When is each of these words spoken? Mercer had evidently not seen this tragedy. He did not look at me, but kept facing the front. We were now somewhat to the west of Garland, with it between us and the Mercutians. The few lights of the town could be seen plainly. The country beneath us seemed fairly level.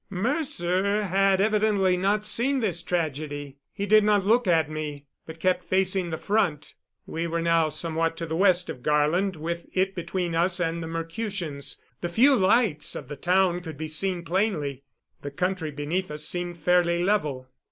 Mercer 0.09 1.03
had 1.03 1.39
evidently 1.39 1.95
not 1.95 2.25
seen 2.25 2.59
this 2.59 2.81
tragedy. 2.81 3.57
He 3.71 3.85
did 3.85 4.03
not 4.03 4.25
look 4.25 4.47
at 4.47 4.67
me, 4.67 5.05
but 5.27 5.39
kept 5.39 5.63
facing 5.63 6.09
the 6.09 6.17
front. 6.17 6.73
We 7.05 7.27
were 7.27 7.43
now 7.43 7.69
somewhat 7.69 8.17
to 8.17 8.25
the 8.25 8.35
west 8.35 8.67
of 8.67 8.81
Garland, 8.81 9.35
with 9.35 9.67
it 9.77 9.93
between 9.93 10.33
us 10.33 10.59
and 10.59 10.81
the 10.81 10.87
Mercutians. 10.87 11.79
The 12.01 12.09
few 12.09 12.35
lights 12.35 12.95
of 12.95 13.09
the 13.09 13.15
town 13.15 13.59
could 13.61 13.77
be 13.77 13.87
seen 13.87 14.25
plainly. 14.25 14.81
The 15.21 15.29
country 15.29 15.69
beneath 15.69 16.09
us 16.09 16.25
seemed 16.25 16.57
fairly 16.57 17.03
level. 17.03 17.47